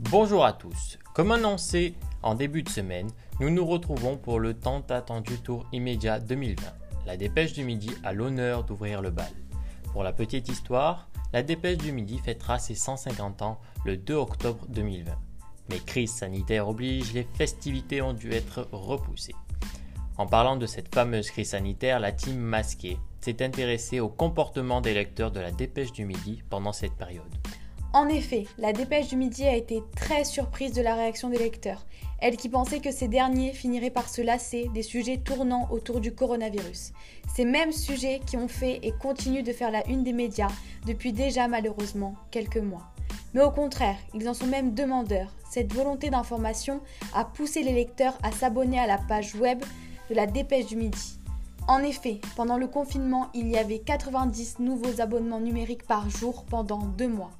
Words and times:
Bonjour 0.00 0.44
à 0.44 0.52
tous. 0.52 0.96
Comme 1.12 1.32
annoncé 1.32 1.92
en 2.22 2.36
début 2.36 2.62
de 2.62 2.68
semaine, 2.68 3.10
nous 3.40 3.50
nous 3.50 3.66
retrouvons 3.66 4.16
pour 4.16 4.38
le 4.38 4.54
tant 4.54 4.84
attendu 4.90 5.38
tour 5.38 5.66
immédiat 5.72 6.20
2020. 6.20 6.62
La 7.04 7.16
dépêche 7.16 7.52
du 7.52 7.64
midi 7.64 7.90
a 8.04 8.12
l'honneur 8.12 8.62
d'ouvrir 8.62 9.02
le 9.02 9.10
bal. 9.10 9.32
Pour 9.92 10.04
la 10.04 10.12
petite 10.12 10.48
histoire, 10.48 11.08
la 11.32 11.42
dépêche 11.42 11.78
du 11.78 11.90
midi 11.90 12.18
fêtera 12.18 12.60
ses 12.60 12.76
150 12.76 13.42
ans 13.42 13.58
le 13.84 13.96
2 13.96 14.14
octobre 14.14 14.64
2020. 14.68 15.10
Mais 15.68 15.80
crise 15.80 16.12
sanitaire 16.12 16.68
oblige, 16.68 17.12
les 17.12 17.26
festivités 17.34 18.00
ont 18.00 18.12
dû 18.12 18.30
être 18.30 18.68
repoussées. 18.70 19.34
En 20.16 20.28
parlant 20.28 20.56
de 20.56 20.66
cette 20.66 20.94
fameuse 20.94 21.32
crise 21.32 21.50
sanitaire, 21.50 21.98
la 21.98 22.12
team 22.12 22.36
masquée 22.36 22.98
s'est 23.20 23.42
intéressée 23.42 23.98
au 23.98 24.08
comportement 24.08 24.80
des 24.80 24.94
lecteurs 24.94 25.32
de 25.32 25.40
la 25.40 25.50
dépêche 25.50 25.90
du 25.90 26.04
midi 26.04 26.44
pendant 26.48 26.72
cette 26.72 26.94
période. 26.94 27.34
En 27.94 28.08
effet, 28.08 28.44
la 28.58 28.72
dépêche 28.72 29.08
du 29.08 29.16
midi 29.16 29.44
a 29.44 29.56
été 29.56 29.82
très 29.96 30.24
surprise 30.24 30.72
de 30.72 30.82
la 30.82 30.94
réaction 30.94 31.30
des 31.30 31.38
lecteurs, 31.38 31.86
elle 32.20 32.36
qui 32.36 32.48
pensait 32.48 32.80
que 32.80 32.90
ces 32.90 33.06
derniers 33.06 33.52
finiraient 33.52 33.90
par 33.90 34.08
se 34.08 34.20
lasser 34.20 34.68
des 34.74 34.82
sujets 34.82 35.18
tournant 35.18 35.68
autour 35.70 36.00
du 36.00 36.12
coronavirus. 36.12 36.92
Ces 37.34 37.44
mêmes 37.44 37.72
sujets 37.72 38.20
qui 38.26 38.36
ont 38.36 38.48
fait 38.48 38.80
et 38.82 38.92
continuent 38.92 39.44
de 39.44 39.52
faire 39.52 39.70
la 39.70 39.86
une 39.86 40.02
des 40.02 40.12
médias 40.12 40.50
depuis 40.84 41.12
déjà 41.12 41.46
malheureusement 41.46 42.14
quelques 42.30 42.58
mois. 42.58 42.92
Mais 43.34 43.42
au 43.42 43.50
contraire, 43.50 43.96
ils 44.14 44.28
en 44.28 44.34
sont 44.34 44.46
même 44.46 44.74
demandeurs. 44.74 45.32
Cette 45.48 45.72
volonté 45.72 46.10
d'information 46.10 46.80
a 47.14 47.24
poussé 47.24 47.62
les 47.62 47.72
lecteurs 47.72 48.18
à 48.22 48.32
s'abonner 48.32 48.80
à 48.80 48.86
la 48.86 48.98
page 48.98 49.34
web 49.36 49.62
de 50.10 50.14
la 50.14 50.26
dépêche 50.26 50.66
du 50.66 50.76
midi. 50.76 51.20
En 51.68 51.80
effet, 51.80 52.20
pendant 52.34 52.56
le 52.56 52.66
confinement, 52.66 53.28
il 53.32 53.48
y 53.48 53.58
avait 53.58 53.78
90 53.78 54.58
nouveaux 54.58 55.00
abonnements 55.00 55.40
numériques 55.40 55.86
par 55.86 56.10
jour 56.10 56.44
pendant 56.46 56.78
deux 56.78 57.08
mois. 57.08 57.30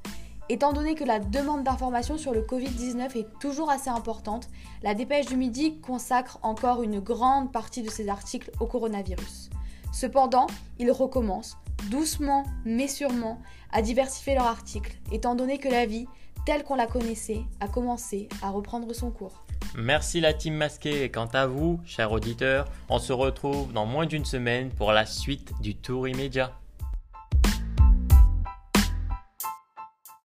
Étant 0.50 0.72
donné 0.72 0.94
que 0.94 1.04
la 1.04 1.18
demande 1.18 1.62
d'informations 1.62 2.16
sur 2.16 2.32
le 2.32 2.40
Covid-19 2.40 3.18
est 3.18 3.38
toujours 3.38 3.70
assez 3.70 3.90
importante, 3.90 4.48
la 4.82 4.94
dépêche 4.94 5.26
du 5.26 5.36
midi 5.36 5.78
consacre 5.80 6.38
encore 6.42 6.82
une 6.82 7.00
grande 7.00 7.52
partie 7.52 7.82
de 7.82 7.90
ses 7.90 8.08
articles 8.08 8.50
au 8.58 8.66
coronavirus. 8.66 9.50
Cependant, 9.92 10.46
ils 10.78 10.90
recommencent, 10.90 11.58
doucement 11.90 12.44
mais 12.64 12.88
sûrement, 12.88 13.42
à 13.72 13.82
diversifier 13.82 14.36
leurs 14.36 14.46
articles, 14.46 14.98
étant 15.12 15.34
donné 15.34 15.58
que 15.58 15.68
la 15.68 15.84
vie, 15.84 16.06
telle 16.46 16.64
qu'on 16.64 16.76
la 16.76 16.86
connaissait, 16.86 17.42
a 17.60 17.68
commencé 17.68 18.26
à 18.40 18.48
reprendre 18.48 18.90
son 18.94 19.10
cours. 19.10 19.44
Merci 19.76 20.20
la 20.20 20.32
team 20.32 20.54
masquée 20.54 21.04
et 21.04 21.10
quant 21.10 21.28
à 21.34 21.46
vous, 21.46 21.78
chers 21.84 22.10
auditeurs, 22.10 22.64
on 22.88 22.98
se 22.98 23.12
retrouve 23.12 23.70
dans 23.74 23.84
moins 23.84 24.06
d'une 24.06 24.24
semaine 24.24 24.70
pour 24.70 24.92
la 24.92 25.04
suite 25.04 25.52
du 25.60 25.74
tour 25.74 26.08
immédiat. 26.08 26.58